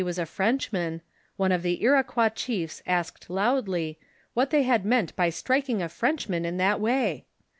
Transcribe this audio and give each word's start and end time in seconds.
was 0.03 0.17
a 0.17 0.25
Frenchman, 0.25 0.99
one 1.37 1.51
of 1.51 1.61
the 1.61 1.79
Iroquois 1.83 2.29
chiefs 2.29 2.81
asked 2.87 3.29
loudly, 3.29 3.99
what 4.33 4.49
they 4.49 4.63
had 4.63 4.83
meant 4.83 5.15
by 5.15 5.29
striking 5.29 5.79
a 5.79 5.87
Frenchman 5.89 6.43
in 6.43 6.57
that 6.57 6.79
way 6.79 7.27